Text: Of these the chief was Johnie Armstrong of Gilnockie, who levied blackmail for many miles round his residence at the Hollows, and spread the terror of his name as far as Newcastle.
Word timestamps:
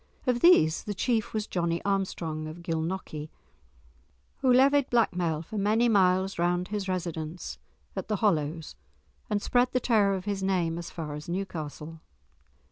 Of 0.25 0.39
these 0.39 0.85
the 0.85 0.95
chief 0.95 1.31
was 1.31 1.45
Johnie 1.45 1.79
Armstrong 1.85 2.47
of 2.47 2.63
Gilnockie, 2.63 3.29
who 4.37 4.51
levied 4.51 4.89
blackmail 4.89 5.43
for 5.43 5.59
many 5.59 5.87
miles 5.87 6.39
round 6.39 6.69
his 6.69 6.87
residence 6.89 7.59
at 7.95 8.07
the 8.07 8.15
Hollows, 8.15 8.75
and 9.29 9.43
spread 9.43 9.73
the 9.73 9.79
terror 9.79 10.15
of 10.15 10.25
his 10.25 10.41
name 10.41 10.79
as 10.79 10.89
far 10.89 11.13
as 11.13 11.29
Newcastle. 11.29 12.01